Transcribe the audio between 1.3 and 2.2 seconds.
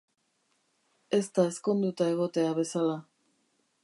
da ezkonduta